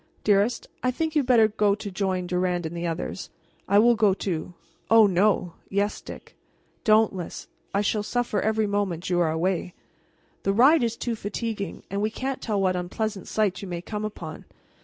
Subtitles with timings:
[0.23, 3.29] "Dearest, I think I had better go to join Durand and the others."
[3.67, 4.55] "I will go, too."
[4.89, 6.35] "Oh, no!" "Yes, Dick."
[6.83, 9.75] "Don't, Lys." "I shall suffer every moment you are away."
[10.41, 14.03] "The ride is too fatiguing, and we can't tell what unpleasant sight you may come
[14.03, 14.45] upon.